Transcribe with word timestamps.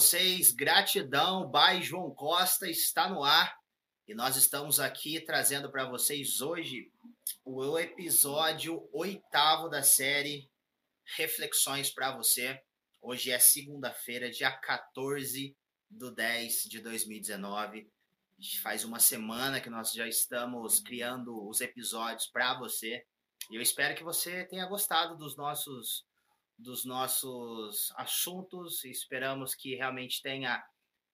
vocês. 0.00 0.50
Gratidão, 0.50 1.52
by 1.52 1.82
João 1.82 2.10
Costa 2.14 2.66
está 2.66 3.06
no 3.06 3.22
ar 3.22 3.54
e 4.08 4.14
nós 4.14 4.34
estamos 4.34 4.80
aqui 4.80 5.20
trazendo 5.20 5.70
para 5.70 5.84
vocês 5.84 6.40
hoje 6.40 6.90
o 7.44 7.78
episódio 7.78 8.88
oitavo 8.94 9.68
da 9.68 9.82
série 9.82 10.50
Reflexões 11.18 11.90
para 11.90 12.16
você. 12.16 12.58
Hoje 13.02 13.30
é 13.30 13.38
segunda-feira, 13.38 14.30
dia 14.30 14.50
14 14.50 15.54
do 15.90 16.10
10 16.10 16.62
de 16.62 16.80
2019. 16.80 17.86
Faz 18.62 18.86
uma 18.86 19.00
semana 19.00 19.60
que 19.60 19.68
nós 19.68 19.92
já 19.92 20.08
estamos 20.08 20.80
criando 20.80 21.46
os 21.46 21.60
episódios 21.60 22.26
para 22.26 22.58
você. 22.58 23.04
E 23.50 23.56
eu 23.56 23.60
espero 23.60 23.94
que 23.94 24.02
você 24.02 24.46
tenha 24.46 24.64
gostado 24.64 25.14
dos 25.14 25.36
nossos 25.36 26.06
dos 26.60 26.84
nossos 26.84 27.92
assuntos. 27.96 28.84
Esperamos 28.84 29.54
que 29.54 29.74
realmente 29.74 30.22
tenha 30.22 30.64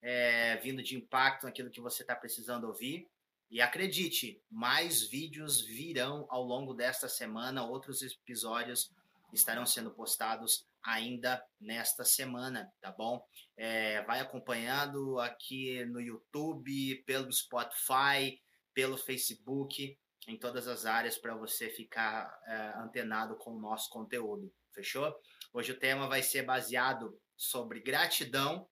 é, 0.02 0.56
vindo 0.56 0.82
de 0.82 0.96
impacto 0.96 1.44
naquilo 1.44 1.70
que 1.70 1.80
você 1.80 2.02
está 2.02 2.14
precisando 2.14 2.64
ouvir. 2.64 3.08
E 3.50 3.60
acredite, 3.60 4.42
mais 4.50 5.02
vídeos 5.08 5.60
virão 5.60 6.26
ao 6.28 6.42
longo 6.42 6.74
desta 6.74 7.08
semana, 7.08 7.64
outros 7.64 8.02
episódios 8.02 8.90
estarão 9.32 9.64
sendo 9.64 9.90
postados 9.90 10.66
ainda 10.82 11.44
nesta 11.60 12.04
semana, 12.04 12.72
tá 12.80 12.90
bom? 12.90 13.24
É, 13.56 14.02
vai 14.02 14.20
acompanhando 14.20 15.18
aqui 15.20 15.84
no 15.84 16.00
YouTube, 16.00 17.02
pelo 17.06 17.32
Spotify, 17.32 18.40
pelo 18.72 18.96
Facebook, 18.96 19.96
em 20.26 20.36
todas 20.36 20.66
as 20.66 20.84
áreas 20.86 21.16
para 21.16 21.34
você 21.34 21.68
ficar 21.68 22.40
é, 22.46 22.78
antenado 22.78 23.36
com 23.36 23.52
o 23.52 23.60
nosso 23.60 23.90
conteúdo, 23.90 24.52
fechou? 24.72 25.14
Hoje 25.52 25.72
o 25.72 25.78
tema 25.78 26.08
vai 26.08 26.22
ser 26.22 26.42
baseado 26.42 27.18
sobre 27.36 27.80
gratidão. 27.80 28.68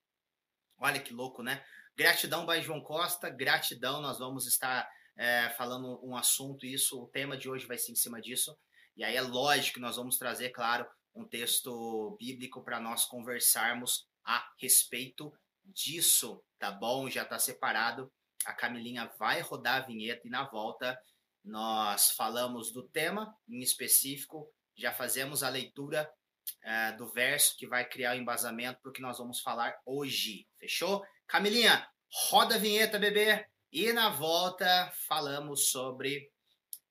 Olha 0.79 1.01
que 1.01 1.13
louco, 1.13 1.43
né? 1.43 1.65
Gratidão 1.97 2.45
by 2.47 2.61
João 2.61 2.83
Costa, 2.83 3.31
gratidão. 3.31 4.01
Nós 4.01 4.19
vamos 4.19 4.47
estar 4.47 4.89
é, 5.17 5.51
falando 5.51 6.01
um 6.05 6.17
assunto, 6.17 6.67
isso, 6.67 7.01
o 7.01 7.09
tema 7.09 7.37
de 7.37 7.49
hoje 7.49 7.67
vai 7.67 7.79
ser 7.79 7.93
em 7.93 7.97
cima 7.97 8.21
disso. 8.21 8.57
E 8.97 9.05
aí 9.05 9.17
é 9.17 9.21
lógico 9.21 9.75
que 9.75 9.81
nós 9.81 9.97
vamos 9.97 10.19
trazer, 10.19 10.51
claro, 10.51 10.87
um 11.15 11.27
texto 11.27 12.17
bíblico 12.19 12.63
para 12.63 12.81
nós 12.81 13.05
conversarmos 13.05 14.07
a 14.25 14.45
respeito 14.61 15.33
disso, 15.65 16.43
tá 16.59 16.71
bom? 16.71 17.09
Já 17.09 17.23
está 17.23 17.39
separado. 17.39 18.13
A 18.45 18.53
Camilinha 18.53 19.11
vai 19.19 19.41
rodar 19.41 19.83
a 19.83 19.87
vinheta 19.87 20.27
e 20.27 20.31
na 20.31 20.45
volta 20.49 20.99
nós 21.45 22.11
falamos 22.13 22.73
do 22.73 22.83
tema 22.89 23.35
em 23.49 23.61
específico, 23.61 24.51
já 24.77 24.93
fazemos 24.93 25.43
a 25.43 25.49
leitura 25.49 26.11
é, 26.63 26.93
do 26.93 27.07
verso 27.07 27.57
que 27.57 27.67
vai 27.67 27.85
criar 27.89 28.15
o 28.15 28.19
embasamento 28.19 28.81
para 28.81 28.91
o 28.91 28.93
que 28.93 29.03
nós 29.03 29.19
vamos 29.19 29.41
falar 29.41 29.77
hoje. 29.85 30.47
Fechou? 30.59 31.05
Camilinha, 31.27 31.87
roda 32.31 32.55
a 32.57 32.59
vinheta, 32.59 32.99
bebê. 32.99 33.47
E 33.73 33.93
na 33.93 34.09
volta 34.09 34.93
falamos 35.09 35.71
sobre 35.71 36.31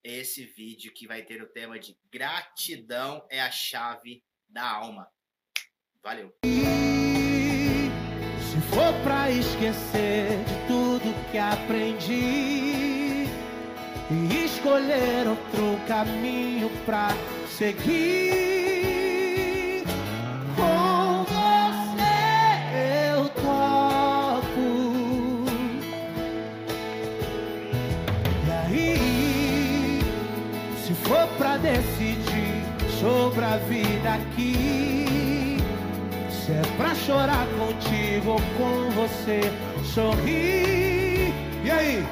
esse 0.04 0.46
vídeo 0.46 0.94
que 0.94 1.08
vai 1.08 1.24
ter 1.24 1.42
o 1.42 1.48
tema 1.48 1.80
de 1.80 1.98
gratidão 2.12 3.26
é 3.30 3.42
a 3.42 3.50
chave 3.50 4.22
da 4.50 4.70
alma. 4.70 5.08
Valeu. 6.04 6.36
Se 8.42 8.62
for 8.70 8.94
para 9.04 9.32
esquecer 9.32 10.44
de 10.44 10.68
tudo 10.68 11.32
que 11.32 11.38
aprendi 11.38 12.84
e 14.12 14.46
escolher 14.46 15.26
outro 15.28 15.88
caminho 15.88 16.70
para 16.86 17.10
seguir 17.48 18.53
decidir 31.64 32.64
sobre 33.00 33.46
a 33.46 33.58
vida 33.58 34.14
aqui. 34.16 35.58
Se 36.30 36.52
é 36.52 36.78
pra 36.78 36.94
chorar 36.94 37.48
contigo 37.58 38.32
ou 38.32 38.40
com 38.58 38.90
você 38.92 39.42
sorrir. 39.94 41.32
E 41.66 41.72
aí? 41.72 42.04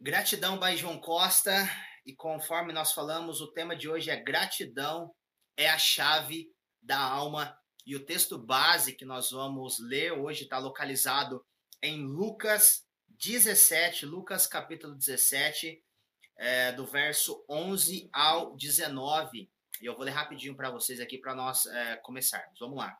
Gratidão 0.00 0.58
by 0.60 0.76
João 0.76 1.00
Costa. 1.00 1.68
E 2.06 2.14
conforme 2.14 2.72
nós 2.72 2.92
falamos, 2.92 3.40
o 3.40 3.52
tema 3.52 3.74
de 3.74 3.88
hoje 3.88 4.10
é 4.10 4.16
gratidão 4.16 5.12
é 5.56 5.68
a 5.68 5.78
chave 5.78 6.46
da 6.80 7.00
alma. 7.00 7.58
E 7.84 7.96
o 7.96 8.04
texto 8.04 8.38
base 8.38 8.92
que 8.92 9.04
nós 9.04 9.32
vamos 9.32 9.78
ler 9.80 10.12
hoje 10.12 10.44
está 10.44 10.58
localizado 10.58 11.44
em 11.82 12.04
Lucas 12.04 12.85
17, 13.18 14.04
Lucas 14.04 14.46
capítulo 14.46 14.94
17, 14.94 15.82
é, 16.36 16.72
do 16.72 16.84
verso 16.84 17.44
11 17.48 18.10
ao 18.12 18.54
19. 18.56 19.50
E 19.80 19.86
eu 19.86 19.94
vou 19.94 20.04
ler 20.04 20.10
rapidinho 20.10 20.54
para 20.54 20.70
vocês 20.70 21.00
aqui 21.00 21.16
para 21.16 21.34
nós 21.34 21.66
é, 21.66 21.96
começarmos. 21.96 22.58
Vamos 22.58 22.78
lá. 22.78 22.96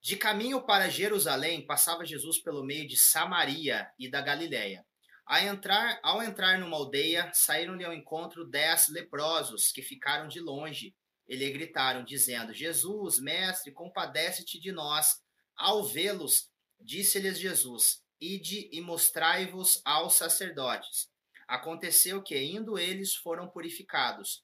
De 0.00 0.16
caminho 0.16 0.62
para 0.62 0.88
Jerusalém, 0.88 1.66
passava 1.66 2.04
Jesus 2.04 2.38
pelo 2.38 2.64
meio 2.64 2.86
de 2.86 2.96
Samaria 2.96 3.90
e 3.98 4.08
da 4.08 4.20
Galiléia. 4.20 4.86
Ao 5.26 5.38
entrar, 5.38 5.98
ao 6.02 6.22
entrar 6.22 6.58
numa 6.58 6.76
aldeia, 6.76 7.30
saíram-lhe 7.32 7.84
ao 7.84 7.94
encontro 7.94 8.44
dez 8.44 8.88
leprosos 8.88 9.72
que 9.72 9.82
ficaram 9.82 10.28
de 10.28 10.38
longe. 10.38 10.94
E 11.26 11.34
lhe 11.34 11.50
gritaram, 11.50 12.04
dizendo: 12.04 12.52
Jesus, 12.52 13.18
mestre, 13.18 13.72
compadece-te 13.72 14.60
de 14.60 14.70
nós. 14.70 15.22
Ao 15.56 15.82
vê-los, 15.82 16.50
disse-lhes 16.78 17.38
Jesus: 17.38 18.03
Ide 18.24 18.70
e 18.72 18.80
mostrai-vos 18.80 19.82
aos 19.84 20.14
sacerdotes. 20.14 21.10
Aconteceu 21.46 22.22
que, 22.22 22.42
indo 22.42 22.78
eles, 22.78 23.14
foram 23.14 23.46
purificados. 23.46 24.42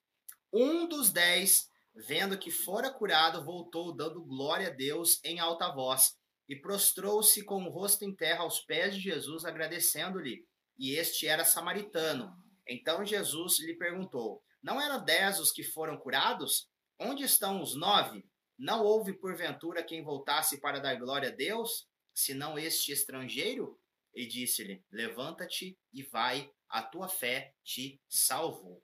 Um 0.52 0.86
dos 0.86 1.10
dez, 1.10 1.66
vendo 1.94 2.36
que 2.36 2.50
fora 2.50 2.90
curado, 2.90 3.42
voltou, 3.42 3.90
dando 3.96 4.22
glória 4.22 4.66
a 4.66 4.70
Deus 4.70 5.18
em 5.24 5.40
alta 5.40 5.72
voz, 5.72 6.14
e 6.46 6.54
prostrou-se 6.54 7.42
com 7.42 7.64
o 7.64 7.70
rosto 7.70 8.04
em 8.04 8.14
terra 8.14 8.42
aos 8.42 8.60
pés 8.60 8.94
de 8.94 9.00
Jesus, 9.00 9.46
agradecendo-lhe. 9.46 10.44
E 10.78 10.94
este 10.96 11.26
era 11.26 11.42
samaritano. 11.42 12.36
Então 12.68 13.02
Jesus 13.02 13.60
lhe 13.60 13.78
perguntou: 13.78 14.42
Não 14.62 14.78
eram 14.78 15.02
dez 15.02 15.40
os 15.40 15.50
que 15.50 15.62
foram 15.62 15.96
curados? 15.96 16.68
Onde 16.98 17.22
estão 17.22 17.62
os 17.62 17.74
nove? 17.74 18.28
Não 18.58 18.84
houve, 18.84 19.14
porventura, 19.14 19.82
quem 19.82 20.04
voltasse 20.04 20.60
para 20.60 20.80
dar 20.80 20.96
glória 20.96 21.30
a 21.30 21.34
Deus? 21.34 21.88
Senão 22.14 22.58
este 22.58 22.92
estrangeiro? 22.92 23.80
E 24.14 24.26
disse-lhe: 24.26 24.84
Levanta-te 24.90 25.78
e 25.92 26.02
vai, 26.02 26.50
a 26.68 26.82
tua 26.82 27.08
fé 27.08 27.54
te 27.62 28.00
salvou. 28.08 28.82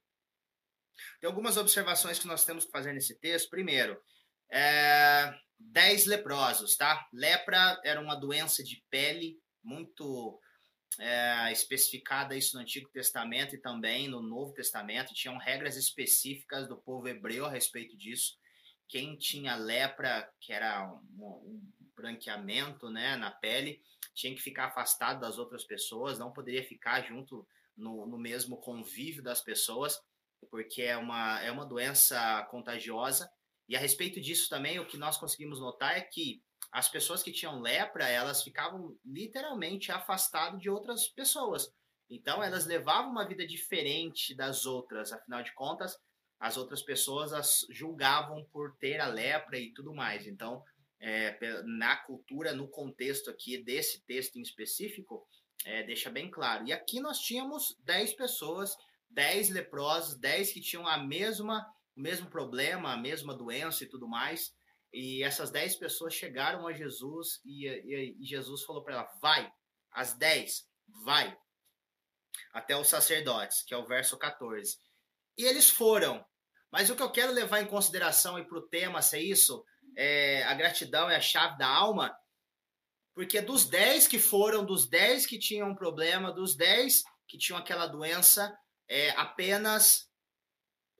Tem 1.20 1.28
algumas 1.28 1.56
observações 1.56 2.18
que 2.18 2.26
nós 2.26 2.44
temos 2.44 2.64
que 2.64 2.70
fazer 2.70 2.92
nesse 2.92 3.18
texto. 3.18 3.50
Primeiro, 3.50 4.00
é, 4.50 5.34
dez 5.58 6.06
leprosos, 6.06 6.76
tá? 6.76 7.06
Lepra 7.12 7.80
era 7.84 8.00
uma 8.00 8.14
doença 8.14 8.62
de 8.62 8.82
pele 8.88 9.38
muito 9.62 10.40
é, 10.98 11.52
especificada 11.52 12.36
isso 12.36 12.56
no 12.56 12.62
Antigo 12.62 12.88
Testamento 12.90 13.54
e 13.54 13.60
também 13.60 14.08
no 14.08 14.22
Novo 14.22 14.52
Testamento. 14.52 15.14
Tinham 15.14 15.36
regras 15.36 15.76
específicas 15.76 16.68
do 16.68 16.76
povo 16.76 17.08
hebreu 17.08 17.46
a 17.46 17.50
respeito 17.50 17.96
disso. 17.96 18.34
Quem 18.88 19.16
tinha 19.16 19.56
lepra, 19.56 20.30
que 20.40 20.52
era 20.52 20.88
um, 21.18 21.26
um 21.26 21.72
branqueamento 21.96 22.90
né, 22.90 23.16
na 23.16 23.30
pele, 23.30 23.82
tinha 24.14 24.34
que 24.34 24.42
ficar 24.42 24.66
afastado 24.66 25.20
das 25.20 25.38
outras 25.38 25.64
pessoas, 25.64 26.18
não 26.18 26.32
poderia 26.32 26.64
ficar 26.64 27.02
junto 27.02 27.46
no, 27.76 28.06
no 28.06 28.18
mesmo 28.18 28.56
convívio 28.58 29.22
das 29.22 29.40
pessoas, 29.40 30.00
porque 30.50 30.82
é 30.82 30.96
uma, 30.96 31.40
é 31.40 31.50
uma 31.50 31.66
doença 31.66 32.42
contagiosa. 32.50 33.30
E 33.68 33.76
a 33.76 33.80
respeito 33.80 34.20
disso 34.20 34.48
também, 34.48 34.78
o 34.78 34.86
que 34.86 34.96
nós 34.96 35.18
conseguimos 35.18 35.60
notar 35.60 35.96
é 35.96 36.00
que 36.00 36.42
as 36.72 36.88
pessoas 36.88 37.22
que 37.22 37.32
tinham 37.32 37.60
lepra, 37.60 38.08
elas 38.08 38.42
ficavam 38.42 38.96
literalmente 39.04 39.90
afastadas 39.90 40.60
de 40.60 40.70
outras 40.70 41.08
pessoas. 41.08 41.72
Então, 42.08 42.42
elas 42.42 42.66
levavam 42.66 43.10
uma 43.10 43.26
vida 43.26 43.46
diferente 43.46 44.34
das 44.34 44.64
outras, 44.64 45.12
afinal 45.12 45.42
de 45.42 45.52
contas, 45.54 45.98
as 46.38 46.56
outras 46.56 46.82
pessoas 46.82 47.32
as 47.32 47.66
julgavam 47.70 48.44
por 48.52 48.76
ter 48.76 49.00
a 49.00 49.06
lepra 49.06 49.58
e 49.58 49.72
tudo 49.72 49.94
mais. 49.94 50.26
Então, 50.26 50.62
é, 51.00 51.62
na 51.64 51.96
cultura, 51.96 52.52
no 52.52 52.68
contexto 52.68 53.30
aqui 53.30 53.58
desse 53.58 54.04
texto 54.04 54.36
em 54.36 54.42
específico, 54.42 55.26
é, 55.64 55.82
deixa 55.82 56.10
bem 56.10 56.30
claro. 56.30 56.66
E 56.66 56.72
aqui 56.72 57.00
nós 57.00 57.18
tínhamos 57.18 57.76
10 57.84 58.14
pessoas, 58.14 58.76
10 59.10 59.50
leprosos, 59.50 60.18
10 60.18 60.52
que 60.52 60.60
tinham 60.60 60.86
a 60.86 60.98
mesma, 60.98 61.66
o 61.96 62.00
mesmo 62.00 62.28
problema, 62.28 62.92
a 62.92 62.96
mesma 62.96 63.34
doença 63.34 63.84
e 63.84 63.88
tudo 63.88 64.08
mais. 64.08 64.54
E 64.92 65.22
essas 65.22 65.50
10 65.50 65.76
pessoas 65.76 66.14
chegaram 66.14 66.66
a 66.66 66.72
Jesus 66.72 67.40
e, 67.44 67.66
e, 67.66 68.16
e 68.20 68.24
Jesus 68.24 68.62
falou 68.62 68.82
para 68.82 68.94
ela: 68.94 69.10
vai, 69.20 69.52
as 69.92 70.14
10, 70.14 70.68
vai, 71.04 71.36
até 72.52 72.76
os 72.76 72.88
sacerdotes, 72.88 73.62
que 73.62 73.74
é 73.74 73.76
o 73.76 73.86
verso 73.86 74.16
14. 74.18 74.78
E 75.36 75.44
eles 75.44 75.68
foram. 75.70 76.24
Mas 76.70 76.90
o 76.90 76.96
que 76.96 77.02
eu 77.02 77.10
quero 77.10 77.32
levar 77.32 77.60
em 77.60 77.66
consideração 77.66 78.38
e 78.38 78.44
para 78.44 78.58
o 78.58 78.68
tema 78.68 79.00
ser 79.00 79.20
isso, 79.20 79.64
é, 79.96 80.42
a 80.44 80.54
gratidão 80.54 81.10
é 81.10 81.16
a 81.16 81.20
chave 81.20 81.56
da 81.56 81.66
alma, 81.66 82.16
porque 83.14 83.40
dos 83.40 83.64
10 83.64 84.06
que 84.06 84.18
foram, 84.18 84.64
dos 84.64 84.86
10 84.86 85.26
que 85.26 85.38
tinham 85.38 85.70
um 85.70 85.74
problema, 85.74 86.30
dos 86.30 86.54
10 86.54 87.02
que 87.26 87.38
tinham 87.38 87.58
aquela 87.58 87.86
doença, 87.86 88.56
é, 88.86 89.10
apenas 89.12 90.08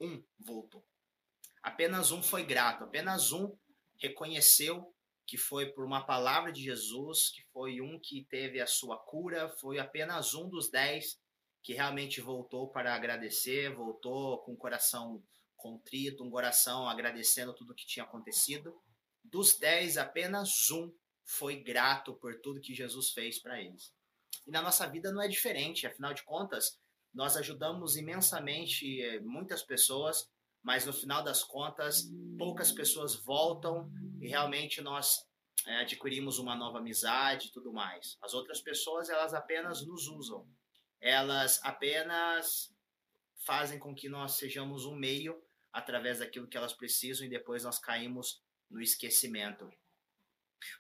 um 0.01 0.23
voltou. 0.41 0.85
Apenas 1.63 2.11
um 2.11 2.23
foi 2.23 2.45
grato, 2.45 2.85
apenas 2.85 3.33
um 3.33 3.55
reconheceu 3.99 4.93
que 5.27 5.37
foi 5.37 5.67
por 5.67 5.85
uma 5.85 6.07
palavra 6.07 6.53
de 6.53 6.63
Jesus, 6.63 7.31
que 7.31 7.43
foi 7.53 7.81
um 7.81 7.99
que 7.99 8.25
teve 8.31 8.61
a 8.61 8.67
sua 8.67 8.97
cura, 8.97 9.49
foi 9.49 9.79
apenas 9.79 10.35
um 10.35 10.49
dos 10.49 10.71
dez 10.71 11.21
que 11.63 11.75
realmente 11.75 12.21
voltou 12.21 12.69
para 12.69 12.95
agradecer, 12.95 13.75
voltou 13.75 14.39
com 14.39 14.53
o 14.53 14.57
coração 14.57 15.21
contrito, 15.67 16.25
um 16.25 16.31
coração 16.31 16.89
agradecendo 16.89 17.55
tudo 17.55 17.75
que 17.75 17.87
tinha 17.87 18.05
acontecido. 18.05 18.81
Dos 19.25 19.59
dez, 19.59 19.97
apenas 19.97 20.71
um 20.71 20.93
foi 21.25 21.57
grato 21.57 22.15
por 22.15 22.41
tudo 22.41 22.61
que 22.61 22.75
Jesus 22.75 23.11
fez 23.11 23.41
para 23.41 23.61
eles. 23.61 23.93
E 24.47 24.51
na 24.51 24.63
nossa 24.63 24.87
vida 24.87 25.11
não 25.11 25.23
é 25.23 25.29
diferente, 25.29 25.87
afinal 25.87 26.15
de 26.15 26.23
contas, 26.23 26.79
nós 27.13 27.37
ajudamos 27.37 27.97
imensamente 27.97 29.03
eh, 29.03 29.21
muitas 29.21 29.63
pessoas, 29.63 30.31
mas 30.63 30.87
no 30.87 30.93
final 30.93 31.25
das 31.25 31.43
contas, 31.43 32.09
poucas 32.39 32.71
pessoas 32.71 33.17
voltam 33.17 33.91
e 34.21 34.29
realmente 34.29 34.81
nós 34.81 35.27
é, 35.65 35.81
adquirimos 35.81 36.39
uma 36.39 36.55
nova 36.55 36.79
amizade 36.79 37.49
e 37.49 37.51
tudo 37.51 37.73
mais. 37.73 38.17
As 38.23 38.35
outras 38.35 38.61
pessoas, 38.61 39.09
elas 39.09 39.35
apenas 39.35 39.85
nos 39.85 40.07
usam. 40.07 40.47
Elas 41.01 41.61
apenas 41.63 42.73
fazem 43.45 43.79
com 43.79 43.95
que 43.95 44.09
nós 44.09 44.33
sejamos 44.33 44.85
um 44.85 44.95
meio 44.95 45.41
através 45.77 46.21
daquilo 46.21 46.49
que 46.49 46.57
elas 46.57 46.73
precisam 46.73 47.27
e 47.27 47.29
depois 47.29 47.65
nós 47.65 47.79
caímos 47.79 48.43
no 48.71 48.81
esquecimento. 48.81 49.71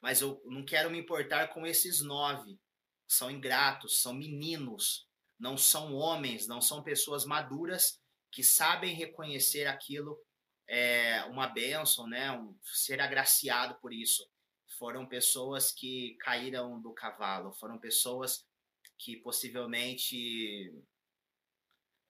Mas 0.01 0.23
eu 0.23 0.41
não 0.47 0.65
quero 0.65 0.91
me 0.91 0.99
importar 0.99 1.49
com 1.49 1.67
esses 1.67 2.01
nove. 2.01 2.59
São 3.07 3.31
ingratos, 3.31 4.01
são 4.01 4.15
meninos, 4.15 5.07
não 5.39 5.59
são 5.59 5.95
homens, 5.95 6.49
não 6.49 6.63
são 6.63 6.83
pessoas 6.83 7.27
maduras 7.27 8.01
que 8.33 8.43
sabem 8.43 8.95
reconhecer 8.95 9.67
aquilo 9.67 10.19
é, 10.67 11.23
uma 11.25 11.47
bênção, 11.47 12.09
né? 12.09 12.33
Um, 12.33 12.59
ser 12.63 12.99
agraciado 12.99 13.79
por 13.83 13.93
isso. 13.93 14.27
Foram 14.79 15.07
pessoas 15.07 15.73
que 15.73 16.17
caíram 16.21 16.81
do 16.81 16.95
cavalo, 16.95 17.53
foram 17.53 17.79
pessoas 17.79 18.47
que 18.99 19.19
possivelmente 19.19 20.75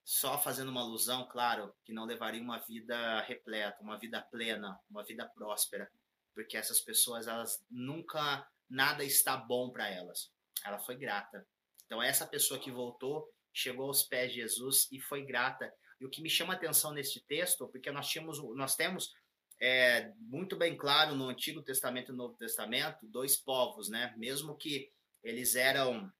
só 0.06 0.40
fazendo 0.40 0.68
uma 0.68 0.82
alusão, 0.82 1.26
claro, 1.26 1.74
que 1.84 1.92
não 1.92 2.04
levariam 2.04 2.44
uma 2.44 2.60
vida 2.60 3.20
repleta, 3.22 3.82
uma 3.82 3.98
vida 3.98 4.22
plena, 4.22 4.78
uma 4.88 5.02
vida 5.02 5.26
próspera, 5.26 5.90
porque 6.32 6.56
essas 6.56 6.80
pessoas 6.80 7.26
elas 7.26 7.60
nunca 7.68 8.48
nada 8.70 9.02
está 9.02 9.36
bom 9.36 9.68
para 9.68 9.88
elas. 9.88 10.30
Ela 10.64 10.78
foi 10.78 10.94
grata. 10.96 11.44
Então 11.84 12.00
essa 12.00 12.24
pessoa 12.24 12.60
que 12.60 12.70
voltou 12.70 13.28
chegou 13.52 13.88
aos 13.88 14.04
pés 14.04 14.30
de 14.30 14.42
Jesus 14.42 14.86
e 14.92 15.00
foi 15.00 15.26
grata. 15.26 15.74
E 16.00 16.06
o 16.06 16.08
que 16.08 16.22
me 16.22 16.30
chama 16.30 16.52
a 16.52 16.56
atenção 16.56 16.92
neste 16.92 17.20
texto, 17.20 17.66
porque 17.66 17.90
nós 17.90 18.08
tínhamos, 18.08 18.38
nós 18.54 18.76
temos 18.76 19.12
é, 19.60 20.12
muito 20.20 20.56
bem 20.56 20.76
claro 20.76 21.16
no 21.16 21.28
Antigo 21.28 21.62
Testamento 21.62 22.10
e 22.10 22.12
no 22.12 22.18
Novo 22.18 22.36
Testamento 22.36 23.04
dois 23.08 23.36
povos, 23.36 23.88
né? 23.88 24.14
Mesmo 24.16 24.56
que 24.56 24.88
eles 25.20 25.56
eram 25.56 26.12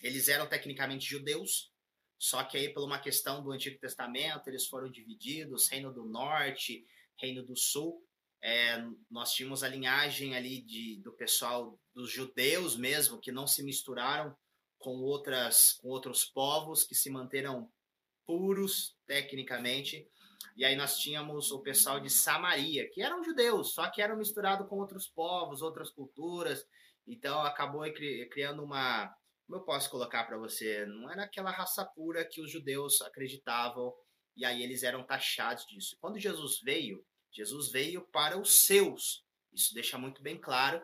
eles 0.00 0.28
eram 0.28 0.46
tecnicamente 0.46 1.04
judeus, 1.04 1.72
só 2.18 2.42
que 2.44 2.56
aí 2.56 2.68
por 2.72 2.84
uma 2.84 2.98
questão 2.98 3.42
do 3.42 3.52
Antigo 3.52 3.78
Testamento 3.78 4.48
eles 4.48 4.66
foram 4.66 4.90
divididos, 4.90 5.68
Reino 5.68 5.92
do 5.92 6.04
Norte, 6.04 6.84
Reino 7.16 7.44
do 7.44 7.56
Sul, 7.56 8.04
é, 8.40 8.84
nós 9.10 9.32
tínhamos 9.32 9.64
a 9.64 9.68
linhagem 9.68 10.36
ali 10.36 10.60
de, 10.60 11.00
do 11.02 11.12
pessoal 11.12 11.78
dos 11.94 12.10
judeus 12.10 12.76
mesmo, 12.76 13.18
que 13.18 13.32
não 13.32 13.46
se 13.46 13.62
misturaram 13.64 14.36
com, 14.78 15.00
outras, 15.02 15.72
com 15.72 15.88
outros 15.88 16.24
povos, 16.24 16.84
que 16.84 16.94
se 16.94 17.10
manteram 17.10 17.70
puros 18.26 18.96
tecnicamente. 19.06 20.08
E 20.56 20.64
aí 20.64 20.76
nós 20.76 20.98
tínhamos 20.98 21.50
o 21.50 21.60
pessoal 21.60 21.98
de 21.98 22.10
Samaria, 22.10 22.88
que 22.90 23.02
eram 23.02 23.24
judeus, 23.24 23.74
só 23.74 23.90
que 23.90 24.00
eram 24.00 24.16
misturados 24.16 24.68
com 24.68 24.76
outros 24.76 25.08
povos, 25.08 25.62
outras 25.62 25.90
culturas. 25.90 26.64
Então 27.06 27.40
acabou 27.40 27.82
criando 28.30 28.62
uma. 28.62 29.12
Como 29.48 29.60
eu 29.60 29.64
posso 29.64 29.88
colocar 29.88 30.24
para 30.24 30.36
você? 30.36 30.84
Não 30.84 31.10
era 31.10 31.24
aquela 31.24 31.50
raça 31.50 31.82
pura 31.82 32.22
que 32.22 32.38
os 32.38 32.52
judeus 32.52 33.00
acreditavam, 33.00 33.94
e 34.36 34.44
aí 34.44 34.62
eles 34.62 34.82
eram 34.82 35.02
taxados 35.02 35.64
disso. 35.66 35.96
Quando 36.02 36.18
Jesus 36.18 36.60
veio, 36.62 37.02
Jesus 37.32 37.72
veio 37.72 38.06
para 38.08 38.38
os 38.38 38.66
seus. 38.66 39.24
Isso 39.50 39.72
deixa 39.72 39.96
muito 39.96 40.22
bem 40.22 40.38
claro 40.38 40.82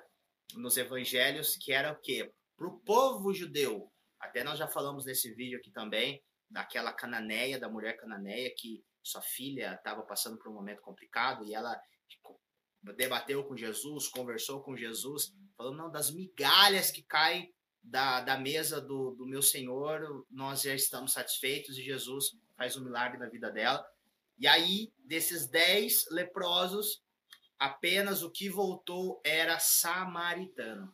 nos 0.54 0.78
evangelhos 0.78 1.58
que 1.58 1.74
era 1.74 1.92
o 1.92 2.00
quê? 2.00 2.32
Para 2.56 2.66
o 2.66 2.80
povo 2.80 3.34
judeu. 3.34 3.92
Até 4.18 4.42
nós 4.42 4.58
já 4.58 4.66
falamos 4.66 5.04
nesse 5.04 5.34
vídeo 5.34 5.58
aqui 5.58 5.70
também, 5.70 6.24
daquela 6.48 6.90
cananeia, 6.90 7.60
da 7.60 7.68
mulher 7.68 7.98
cananeia, 7.98 8.50
que 8.56 8.82
sua 9.02 9.20
filha 9.20 9.74
estava 9.74 10.02
passando 10.04 10.38
por 10.38 10.50
um 10.50 10.54
momento 10.54 10.80
complicado 10.80 11.44
e 11.44 11.52
ela 11.52 11.78
tipo, 12.08 12.40
debateu 12.96 13.44
com 13.44 13.54
Jesus, 13.54 14.08
conversou 14.08 14.62
com 14.62 14.74
Jesus, 14.74 15.34
falando, 15.54 15.76
não, 15.76 15.90
das 15.90 16.10
migalhas 16.10 16.90
que 16.90 17.02
caem 17.02 17.54
da, 17.84 18.20
da 18.22 18.38
mesa 18.38 18.80
do, 18.80 19.14
do 19.14 19.26
meu 19.26 19.42
Senhor, 19.42 20.26
nós 20.30 20.62
já 20.62 20.74
estamos 20.74 21.12
satisfeitos 21.12 21.78
e 21.78 21.82
Jesus 21.82 22.36
faz 22.56 22.76
um 22.76 22.84
milagre 22.84 23.18
na 23.18 23.28
vida 23.28 23.50
dela. 23.50 23.86
E 24.38 24.46
aí, 24.46 24.92
desses 24.98 25.46
dez 25.46 26.06
leprosos, 26.10 27.04
apenas 27.58 28.22
o 28.22 28.30
que 28.30 28.48
voltou 28.48 29.20
era 29.24 29.58
samaritano. 29.58 30.92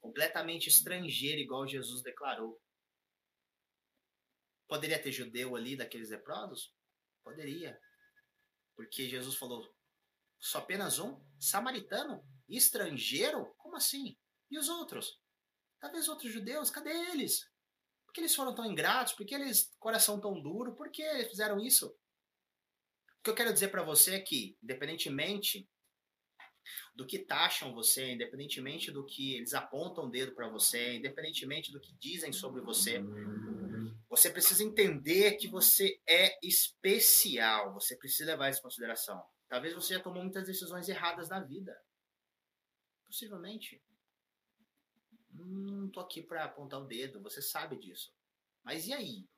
Completamente 0.00 0.68
estrangeiro, 0.68 1.40
igual 1.40 1.66
Jesus 1.66 2.02
declarou. 2.02 2.60
Poderia 4.68 5.02
ter 5.02 5.10
judeu 5.10 5.56
ali 5.56 5.76
daqueles 5.76 6.10
leprosos? 6.10 6.72
Poderia. 7.24 7.78
Porque 8.76 9.08
Jesus 9.08 9.34
falou: 9.34 9.74
só 10.38 10.58
apenas 10.58 10.98
um? 10.98 11.20
Samaritano? 11.38 12.24
Estrangeiro? 12.48 13.52
Como 13.58 13.76
assim? 13.76 14.16
E 14.50 14.58
os 14.58 14.68
outros? 14.68 15.19
Talvez 15.80 16.08
outros 16.08 16.32
judeus, 16.32 16.70
cadê 16.70 16.90
eles? 17.10 17.48
Por 18.04 18.12
que 18.12 18.20
eles 18.20 18.34
foram 18.34 18.54
tão 18.54 18.66
ingratos? 18.66 19.14
Por 19.14 19.24
que 19.24 19.34
eles, 19.34 19.72
coração 19.78 20.20
tão 20.20 20.40
duro? 20.40 20.74
Por 20.74 20.90
que 20.90 21.24
fizeram 21.24 21.58
isso? 21.58 21.86
O 21.88 23.22
que 23.22 23.30
eu 23.30 23.34
quero 23.34 23.52
dizer 23.52 23.68
para 23.68 23.82
você 23.82 24.14
é 24.14 24.20
que, 24.20 24.56
independentemente 24.62 25.68
do 26.94 27.06
que 27.06 27.18
taxam 27.18 27.72
você, 27.72 28.12
independentemente 28.12 28.90
do 28.90 29.04
que 29.04 29.36
eles 29.36 29.54
apontam 29.54 30.04
o 30.04 30.10
dedo 30.10 30.34
para 30.34 30.48
você, 30.48 30.96
independentemente 30.96 31.72
do 31.72 31.80
que 31.80 31.94
dizem 31.94 32.32
sobre 32.32 32.60
você, 32.60 33.00
você 34.08 34.28
precisa 34.28 34.64
entender 34.64 35.36
que 35.36 35.46
você 35.46 36.00
é 36.06 36.36
especial. 36.42 37.72
Você 37.74 37.96
precisa 37.96 38.32
levar 38.32 38.50
isso 38.50 38.58
em 38.58 38.62
consideração. 38.62 39.24
Talvez 39.48 39.72
você 39.72 39.94
já 39.94 40.00
tomou 40.00 40.22
muitas 40.22 40.44
decisões 40.44 40.88
erradas 40.88 41.28
na 41.28 41.40
vida. 41.40 41.76
Possivelmente. 43.06 43.82
Não 45.30 45.88
tô 45.90 46.00
aqui 46.00 46.22
para 46.22 46.44
apontar 46.44 46.80
o 46.80 46.86
dedo, 46.86 47.22
você 47.22 47.40
sabe 47.40 47.78
disso. 47.78 48.12
Mas 48.62 48.86
e 48.86 48.92
aí? 48.92 49.28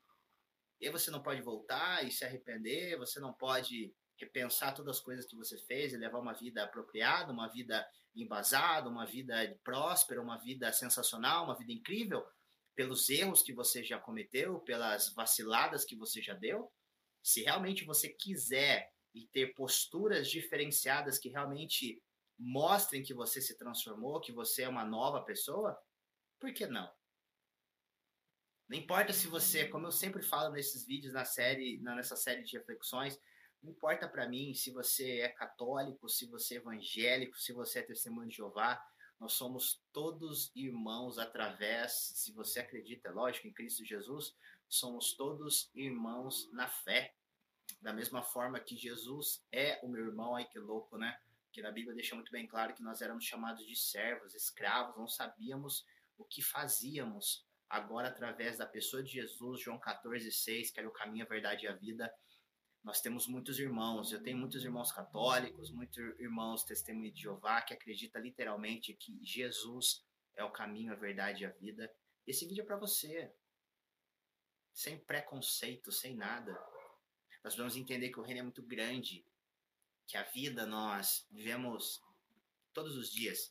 E 0.81 0.87
aí 0.87 0.93
você 0.93 1.11
não 1.11 1.23
pode 1.23 1.41
voltar 1.43 2.05
e 2.07 2.11
se 2.11 2.25
arrepender, 2.25 2.99
você 2.99 3.21
não 3.21 3.33
pode 3.33 3.95
repensar 4.17 4.75
todas 4.75 4.97
as 4.97 5.03
coisas 5.03 5.27
que 5.27 5.37
você 5.37 5.59
fez 5.59 5.93
e 5.93 5.97
levar 5.97 6.19
uma 6.19 6.33
vida 6.33 6.63
apropriada, 6.63 7.33
uma 7.33 7.49
vida 7.49 7.87
embasada, 8.15 8.89
uma 8.89 9.07
vida 9.07 9.35
próspera, 9.65 10.23
uma 10.23 10.39
vida 10.39 10.73
sensacional, 10.73 11.45
uma 11.45 11.57
vida 11.57 11.73
incrível, 11.73 12.25
pelos 12.75 13.09
erros 13.09 13.43
que 13.43 13.53
você 13.53 13.83
já 13.83 13.99
cometeu, 13.99 14.61
pelas 14.61 15.13
vaciladas 15.13 15.85
que 15.85 15.97
você 15.97 16.23
já 16.23 16.35
deu. 16.35 16.71
Se 17.23 17.43
realmente 17.43 17.85
você 17.85 18.09
quiser 18.09 18.91
e 19.15 19.27
ter 19.29 19.55
posturas 19.55 20.29
diferenciadas 20.29 21.19
que 21.19 21.29
realmente 21.29 22.03
mostrem 22.43 23.03
que 23.03 23.15
você 23.15 23.41
se 23.41 23.57
transformou, 23.57 24.21
que 24.21 24.33
você 24.33 24.63
é 24.63 24.69
uma 24.69 24.85
nova 24.85 25.23
pessoa, 25.23 25.81
por 26.41 26.53
que 26.53 26.67
não? 26.67 26.93
Não 28.69 28.77
importa 28.77 29.13
se 29.13 29.29
você, 29.29 29.69
como 29.69 29.87
eu 29.87 29.93
sempre 29.93 30.23
falo 30.23 30.53
nesses 30.53 30.85
vídeos 30.85 31.13
na 31.13 31.25
série, 31.25 31.79
nessa 31.79 32.17
série 32.17 32.43
de 32.43 32.57
reflexões, 32.57 33.21
não 33.63 33.71
importa 33.71 34.09
para 34.09 34.29
mim 34.29 34.55
se 34.55 34.73
você 34.73 35.21
é 35.21 35.29
católico, 35.29 36.09
se 36.09 36.27
você 36.27 36.55
é 36.55 36.57
evangélico, 36.57 37.39
se 37.39 37.53
você 37.53 37.79
é 37.79 37.83
testemunho 37.83 38.29
de 38.29 38.37
Jeová, 38.37 38.83
nós 39.21 39.35
somos 39.35 39.81
todos 39.93 40.51
irmãos 40.57 41.19
através, 41.19 41.93
se 41.93 42.33
você 42.33 42.59
acredita, 42.59 43.09
é 43.09 43.13
lógico, 43.13 43.47
em 43.47 43.53
Cristo 43.53 43.85
Jesus, 43.85 44.35
somos 44.69 45.15
todos 45.15 45.71
irmãos 45.75 46.51
na 46.53 46.67
fé. 46.67 47.15
Da 47.81 47.93
mesma 47.93 48.23
forma 48.23 48.59
que 48.59 48.77
Jesus 48.77 49.45
é 49.53 49.79
o 49.85 49.89
meu 49.89 50.07
irmão, 50.07 50.35
ai 50.35 50.45
que 50.49 50.59
louco, 50.59 50.99
né? 50.99 51.17
Que 51.53 51.63
na 51.63 51.71
Bíblia 51.71 51.95
deixa 51.95 52.15
muito 52.15 52.33
bem 52.33 52.47
claro 52.47 52.75
que 52.75 52.83
nós 52.83 53.01
éramos 53.03 53.25
chamados 53.25 53.67
de 53.67 53.77
servos, 53.77 54.35
escravos, 54.35 54.97
não 54.97 55.07
sabíamos 55.07 55.85
o 56.17 56.25
que 56.25 56.43
fazíamos 56.43 57.47
agora 57.69 58.09
através 58.09 58.59
da 58.59 58.67
pessoa 58.67 59.03
de 59.03 59.13
Jesus, 59.13 59.61
João 59.61 59.79
14, 59.79 60.31
6, 60.31 60.71
que 60.71 60.81
era 60.81 60.89
o 60.89 60.93
caminho, 60.93 61.25
a 61.25 61.29
verdade 61.29 61.65
e 61.65 61.69
a 61.69 61.75
vida, 61.75 62.13
nós 62.83 63.01
temos 63.01 63.29
muitos 63.29 63.59
irmãos, 63.59 64.13
eu 64.13 64.23
tenho 64.23 64.37
muitos 64.37 64.65
irmãos 64.65 64.91
católicos, 64.91 65.71
muitos 65.71 65.97
irmãos 66.19 66.65
testemunho 66.65 67.13
de 67.13 67.23
Jeová 67.23 67.63
que 67.63 67.73
acredita 67.73 68.19
literalmente 68.19 68.93
que 68.95 69.19
Jesus 69.25 70.05
é 70.37 70.43
o 70.43 70.51
caminho, 70.51 70.93
a 70.93 70.97
verdade 70.97 71.45
e 71.45 71.47
a 71.47 71.51
vida. 71.51 71.91
Esse 72.27 72.47
vídeo 72.47 72.63
é 72.63 72.67
para 72.67 72.77
você. 72.77 73.33
Sem 74.73 74.99
preconceito, 74.99 75.93
sem 75.93 76.17
nada. 76.17 76.53
Nós 77.45 77.55
vamos 77.55 77.77
entender 77.77 78.11
que 78.11 78.19
o 78.19 78.23
reino 78.23 78.41
é 78.41 78.43
muito 78.43 78.63
grande, 78.63 79.25
que 80.13 80.19
a 80.19 80.25
vida 80.25 80.67
nós 80.67 81.27
vivemos 81.31 81.99
todos 82.75 82.99
os 82.99 83.11
dias 83.11 83.51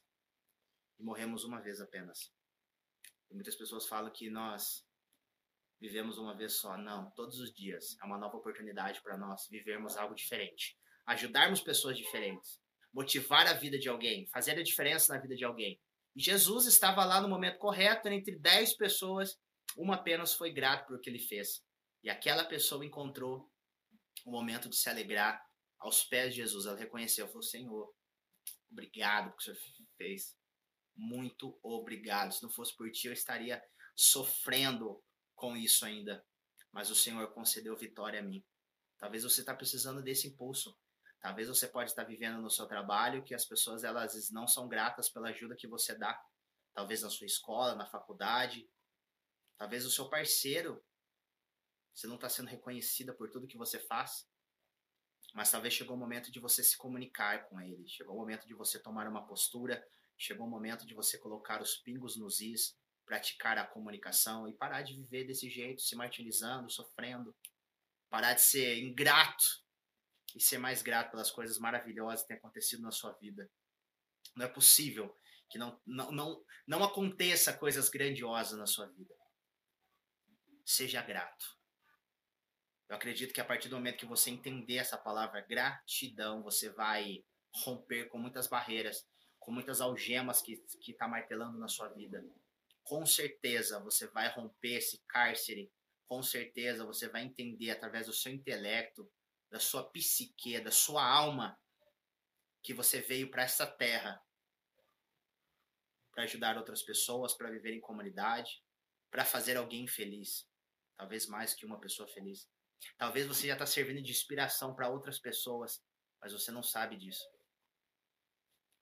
e 0.99 1.03
morremos 1.03 1.43
uma 1.43 1.59
vez 1.59 1.81
apenas. 1.81 2.31
E 3.31 3.33
muitas 3.33 3.55
pessoas 3.55 3.87
falam 3.87 4.13
que 4.13 4.29
nós 4.29 4.85
vivemos 5.79 6.19
uma 6.19 6.37
vez 6.37 6.57
só. 6.57 6.77
Não, 6.77 7.09
todos 7.15 7.39
os 7.39 7.51
dias 7.51 7.97
é 7.99 8.05
uma 8.05 8.19
nova 8.19 8.37
oportunidade 8.37 9.01
para 9.01 9.17
nós 9.17 9.47
vivermos 9.49 9.97
algo 9.97 10.13
diferente, 10.13 10.77
ajudarmos 11.07 11.61
pessoas 11.61 11.97
diferentes, 11.97 12.61
motivar 12.93 13.47
a 13.47 13.53
vida 13.53 13.79
de 13.79 13.89
alguém, 13.89 14.27
fazer 14.27 14.51
a 14.51 14.63
diferença 14.63 15.15
na 15.15 15.19
vida 15.19 15.35
de 15.35 15.43
alguém. 15.43 15.81
E 16.15 16.21
Jesus 16.21 16.67
estava 16.67 17.03
lá 17.03 17.19
no 17.19 17.27
momento 17.27 17.57
correto, 17.57 18.07
entre 18.07 18.37
dez 18.37 18.77
pessoas, 18.77 19.35
uma 19.75 19.95
apenas 19.95 20.35
foi 20.35 20.53
grata 20.53 20.85
por 20.85 20.97
o 20.97 21.01
que 21.01 21.09
ele 21.09 21.17
fez. 21.17 21.65
E 22.03 22.09
aquela 22.11 22.45
pessoa 22.45 22.85
encontrou 22.85 23.51
o 24.23 24.29
momento 24.29 24.69
de 24.69 24.75
se 24.75 24.87
alegrar 24.87 25.43
aos 25.81 26.03
pés 26.03 26.33
de 26.33 26.41
Jesus. 26.41 26.65
Ela 26.65 26.77
reconheceu, 26.77 27.27
falou: 27.27 27.43
Senhor, 27.43 27.93
obrigado 28.71 29.31
por 29.31 29.37
que 29.37 29.51
o 29.51 29.55
Senhor 29.55 29.87
fez. 29.97 30.37
Muito 30.95 31.59
obrigado. 31.61 32.33
Se 32.33 32.43
não 32.43 32.49
fosse 32.49 32.75
por 32.75 32.89
ti, 32.91 33.07
eu 33.07 33.13
estaria 33.13 33.61
sofrendo 33.95 35.03
com 35.35 35.57
isso 35.57 35.85
ainda. 35.85 36.25
Mas 36.71 36.89
o 36.89 36.95
Senhor 36.95 37.27
concedeu 37.33 37.75
vitória 37.75 38.19
a 38.19 38.23
mim. 38.23 38.45
Talvez 38.97 39.23
você 39.23 39.41
está 39.41 39.53
precisando 39.53 40.01
desse 40.01 40.27
impulso. 40.27 40.77
Talvez 41.19 41.47
você 41.47 41.67
pode 41.67 41.89
estar 41.89 42.03
vivendo 42.03 42.41
no 42.41 42.49
seu 42.49 42.65
trabalho 42.65 43.23
que 43.23 43.35
as 43.35 43.45
pessoas 43.45 43.83
elas 43.83 44.31
não 44.31 44.47
são 44.47 44.67
gratas 44.67 45.09
pela 45.09 45.29
ajuda 45.29 45.55
que 45.55 45.67
você 45.67 45.95
dá. 45.97 46.19
Talvez 46.73 47.01
na 47.01 47.09
sua 47.09 47.25
escola, 47.27 47.75
na 47.75 47.85
faculdade. 47.85 48.69
Talvez 49.57 49.85
o 49.85 49.91
seu 49.91 50.09
parceiro 50.09 50.83
você 51.93 52.07
não 52.07 52.15
está 52.15 52.29
sendo 52.29 52.47
reconhecida 52.47 53.13
por 53.13 53.29
tudo 53.29 53.47
que 53.47 53.57
você 53.57 53.79
faz. 53.79 54.27
Mas 55.33 55.49
talvez 55.49 55.73
chegou 55.73 55.95
o 55.95 55.99
momento 55.99 56.31
de 56.31 56.39
você 56.39 56.63
se 56.63 56.77
comunicar 56.77 57.47
com 57.47 57.59
ele. 57.61 57.87
Chegou 57.87 58.15
o 58.15 58.19
momento 58.19 58.47
de 58.47 58.53
você 58.53 58.79
tomar 58.79 59.07
uma 59.07 59.25
postura. 59.25 59.85
Chegou 60.17 60.45
o 60.45 60.49
momento 60.49 60.85
de 60.85 60.93
você 60.93 61.17
colocar 61.17 61.61
os 61.61 61.75
pingos 61.77 62.17
nos 62.17 62.41
is 62.41 62.75
praticar 63.11 63.57
a 63.57 63.67
comunicação 63.67 64.47
e 64.47 64.53
parar 64.53 64.83
de 64.83 64.95
viver 64.95 65.25
desse 65.25 65.49
jeito, 65.49 65.81
se 65.81 65.97
martirizando, 65.97 66.71
sofrendo, 66.71 67.35
parar 68.09 68.33
de 68.33 68.41
ser 68.41 68.77
ingrato 68.81 69.43
e 70.33 70.39
ser 70.39 70.57
mais 70.57 70.81
grato 70.81 71.11
pelas 71.11 71.29
coisas 71.29 71.59
maravilhosas 71.59 72.21
que 72.21 72.29
têm 72.29 72.37
acontecido 72.37 72.81
na 72.81 72.91
sua 72.91 73.11
vida. 73.13 73.51
Não 74.33 74.45
é 74.45 74.47
possível 74.47 75.13
que 75.49 75.57
não, 75.57 75.77
não, 75.85 76.11
não, 76.11 76.45
não 76.65 76.83
aconteça 76.85 77.51
coisas 77.51 77.89
grandiosas 77.89 78.57
na 78.57 78.65
sua 78.65 78.87
vida. 78.87 79.13
Seja 80.65 81.01
grato. 81.01 81.60
Eu 82.91 82.97
acredito 82.97 83.33
que 83.33 83.39
a 83.41 83.45
partir 83.45 83.69
do 83.69 83.77
momento 83.77 83.97
que 83.97 84.05
você 84.05 84.29
entender 84.29 84.75
essa 84.75 84.97
palavra 84.97 85.41
gratidão, 85.41 86.43
você 86.43 86.69
vai 86.69 87.23
romper 87.63 88.09
com 88.09 88.19
muitas 88.19 88.47
barreiras, 88.47 89.07
com 89.39 89.51
muitas 89.51 89.81
algemas 89.81 90.41
que 90.41 90.61
está 90.87 91.07
martelando 91.07 91.57
na 91.57 91.67
sua 91.67 91.87
vida 91.87 92.21
com 92.83 93.05
certeza 93.05 93.79
você 93.79 94.07
vai 94.07 94.27
romper 94.29 94.75
esse 94.75 95.01
cárcere, 95.07 95.71
com 96.07 96.21
certeza 96.21 96.85
você 96.85 97.07
vai 97.07 97.23
entender 97.23 97.71
através 97.71 98.07
do 98.07 98.13
seu 98.13 98.31
intelecto, 98.31 99.09
da 99.49 99.59
sua 99.59 99.89
psique, 99.89 100.59
da 100.59 100.71
sua 100.71 101.01
alma, 101.01 101.57
que 102.61 102.73
você 102.73 103.01
veio 103.01 103.31
para 103.31 103.43
essa 103.43 103.65
terra 103.65 104.21
para 106.11 106.23
ajudar 106.23 106.57
outras 106.57 106.83
pessoas, 106.83 107.33
para 107.33 107.49
viver 107.49 107.73
em 107.73 107.79
comunidade, 107.79 108.61
para 109.09 109.23
fazer 109.23 109.55
alguém 109.55 109.87
feliz. 109.87 110.45
Talvez 110.97 111.25
mais 111.25 111.53
que 111.53 111.65
uma 111.65 111.79
pessoa 111.79 112.07
feliz. 112.09 112.49
Talvez 112.97 113.27
você 113.27 113.47
já 113.47 113.53
está 113.53 113.65
servindo 113.65 114.01
de 114.01 114.11
inspiração 114.11 114.73
para 114.75 114.89
outras 114.89 115.19
pessoas, 115.19 115.83
mas 116.21 116.33
você 116.33 116.51
não 116.51 116.63
sabe 116.63 116.97
disso. 116.97 117.23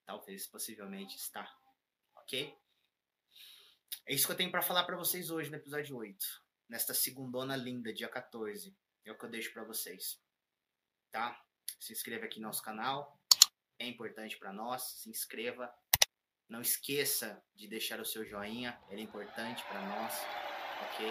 Talvez, 0.05 0.47
possivelmente, 0.47 1.15
está. 1.15 1.47
Ok? 2.15 2.57
É 4.05 4.13
isso 4.13 4.25
que 4.25 4.31
eu 4.31 4.37
tenho 4.37 4.51
para 4.51 4.61
falar 4.61 4.83
para 4.83 4.97
vocês 4.97 5.29
hoje 5.29 5.49
no 5.49 5.57
episódio 5.57 5.95
8. 5.95 6.25
Nesta 6.67 6.93
segundona 6.93 7.55
linda, 7.55 7.93
dia 7.93 8.09
14. 8.09 8.75
É 9.05 9.11
o 9.11 9.17
que 9.17 9.25
eu 9.25 9.29
deixo 9.29 9.53
para 9.53 9.63
vocês. 9.63 10.19
Tá? 11.11 11.39
Se 11.79 11.93
inscreva 11.93 12.25
aqui 12.25 12.39
no 12.39 12.47
nosso 12.47 12.63
canal. 12.63 13.19
É 13.77 13.85
importante 13.85 14.37
para 14.37 14.51
nós. 14.51 14.81
Se 15.01 15.09
inscreva. 15.09 15.71
Não 16.47 16.61
esqueça 16.61 17.43
de 17.55 17.67
deixar 17.67 17.99
o 17.99 18.05
seu 18.05 18.25
joinha. 18.25 18.81
Ele 18.89 19.01
é 19.01 19.03
importante 19.03 19.63
para 19.65 19.81
nós. 19.81 20.13
Ok? 20.85 21.07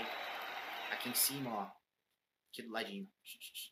Aqui 0.90 1.09
em 1.09 1.14
cima, 1.14 1.54
ó. 1.54 1.77
Aqui 2.49 2.62
do 2.62 2.71
ladinho. 2.71 3.11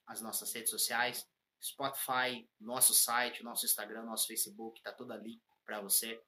As 0.06 0.20
nossas 0.20 0.52
redes 0.52 0.70
sociais. 0.70 1.26
Spotify, 1.62 2.48
nosso 2.60 2.94
site, 2.94 3.42
nosso 3.42 3.64
Instagram, 3.64 4.04
nosso 4.04 4.26
Facebook. 4.26 4.80
Tá 4.82 4.92
tudo 4.92 5.12
ali 5.12 5.42
para 5.64 5.80
você. 5.80 6.22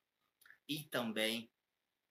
E 0.69 0.85
também 0.85 1.51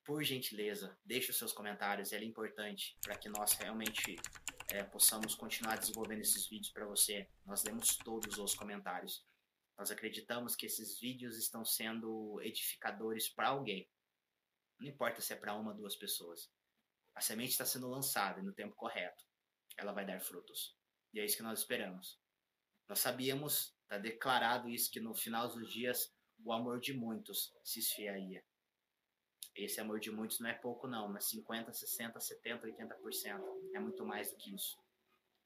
por 0.07 0.23
gentileza, 0.23 0.97
deixe 1.03 1.31
os 1.31 1.37
seus 1.37 1.51
comentários, 1.51 2.13
ele 2.13 2.23
é 2.23 2.27
importante 2.29 2.97
para 3.01 3.17
que 3.17 3.27
nós 3.27 3.51
realmente 3.51 4.15
é, 4.69 4.81
possamos 4.81 5.35
continuar 5.35 5.77
desenvolvendo 5.77 6.21
esses 6.21 6.47
vídeos 6.47 6.71
para 6.71 6.85
você. 6.85 7.29
Nós 7.45 7.61
lemos 7.65 7.97
todos 7.97 8.37
os 8.37 8.55
comentários. 8.55 9.27
Nós 9.77 9.91
acreditamos 9.91 10.55
que 10.55 10.65
esses 10.65 10.97
vídeos 10.97 11.37
estão 11.37 11.65
sendo 11.65 12.39
edificadores 12.41 13.27
para 13.27 13.49
alguém. 13.49 13.85
Não 14.79 14.87
importa 14.87 15.19
se 15.19 15.33
é 15.33 15.35
para 15.35 15.53
uma 15.53 15.71
ou 15.71 15.77
duas 15.77 15.97
pessoas. 15.97 16.49
A 17.13 17.19
semente 17.19 17.51
está 17.51 17.65
sendo 17.65 17.89
lançada 17.89 18.41
no 18.41 18.53
tempo 18.53 18.75
correto 18.75 19.25
ela 19.77 19.91
vai 19.91 20.05
dar 20.05 20.19
frutos. 20.19 20.75
E 21.13 21.19
é 21.19 21.25
isso 21.25 21.37
que 21.37 21.43
nós 21.43 21.59
esperamos. 21.59 22.19
Nós 22.87 22.99
sabíamos, 22.99 23.75
está 23.83 23.97
declarado 23.97 24.69
isso, 24.69 24.91
que 24.91 24.99
no 24.99 25.13
final 25.13 25.47
dos 25.47 25.71
dias 25.71 26.13
o 26.43 26.51
amor 26.51 26.79
de 26.79 26.93
muitos 26.93 27.53
se 27.63 27.79
esfriaria. 27.79 28.43
Esse 29.55 29.81
amor 29.81 29.99
de 29.99 30.11
muitos 30.11 30.39
não 30.39 30.49
é 30.49 30.53
pouco, 30.53 30.87
não, 30.87 31.09
mas 31.09 31.25
50, 31.25 31.73
60, 31.73 32.19
70, 32.19 32.67
80%. 32.67 33.41
É 33.73 33.79
muito 33.79 34.05
mais 34.05 34.31
do 34.31 34.37
que 34.37 34.53
isso. 34.53 34.77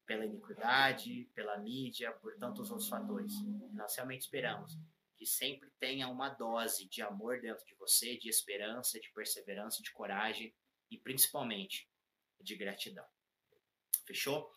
Pela 0.06 0.26
iniquidade, 0.26 1.30
pela 1.34 1.58
mídia, 1.58 2.12
por 2.12 2.36
tantos 2.38 2.70
outros 2.70 2.90
fatores. 2.90 3.34
E 3.34 3.76
nós 3.76 3.96
realmente 3.96 4.22
esperamos 4.22 4.78
que 5.16 5.26
sempre 5.26 5.70
tenha 5.80 6.10
uma 6.10 6.30
dose 6.30 6.90
de 6.90 7.02
amor 7.02 7.40
dentro 7.40 7.64
de 7.66 7.76
você, 7.76 8.18
de 8.18 8.28
esperança, 8.28 9.00
de 9.00 9.10
perseverança, 9.14 9.82
de 9.82 9.92
coragem 9.92 10.54
e 10.90 10.98
principalmente 10.98 11.88
de 12.42 12.56
gratidão. 12.56 13.06
Fechou? 14.06 14.50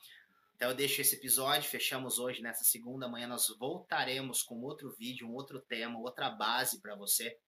Então 0.57 0.71
eu 0.71 0.75
deixo 0.75 1.01
esse 1.01 1.17
episódio, 1.17 1.69
fechamos 1.69 2.19
hoje 2.19 2.41
nessa 2.41 2.65
segunda. 2.65 3.07
Amanhã 3.07 3.27
nós 3.27 3.49
voltaremos 3.59 4.43
com 4.43 4.61
outro 4.61 4.91
vídeo, 4.93 5.29
um 5.29 5.35
outro 5.35 5.61
tema, 5.61 5.99
outra 5.99 6.31
base 6.31 6.81
para 6.81 6.95
você. 6.95 7.39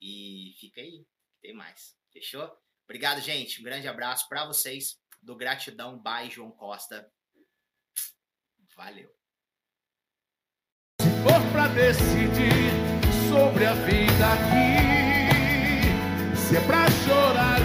E 0.00 0.54
fica 0.60 0.80
aí, 0.80 1.06
tem 1.40 1.54
mais. 1.54 1.96
Fechou? 2.12 2.50
Obrigado, 2.84 3.20
gente. 3.20 3.60
Um 3.60 3.64
grande 3.64 3.88
abraço 3.88 4.28
para 4.28 4.46
vocês 4.46 4.98
do 5.22 5.34
Gratidão 5.34 5.98
by 5.98 6.30
João 6.30 6.50
Costa. 6.52 7.10
Valeu. 8.76 9.10
Para 11.52 11.68
decidir 11.68 12.70
sobre 13.30 13.64
a 13.64 13.72
vida 13.74 14.26
aqui, 14.34 14.76
se 16.36 16.56
é 16.56 16.60
chorar 17.04 17.60